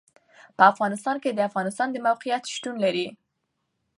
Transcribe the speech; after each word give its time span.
په 0.57 0.63
افغانستان 0.71 1.15
کې 1.23 1.29
د 1.33 1.39
افغانستان 1.49 1.87
د 1.91 1.97
موقعیت 2.07 2.43
شتون 2.53 2.75
لري. 2.85 3.07